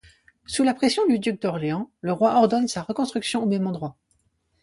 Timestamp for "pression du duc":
0.73-1.39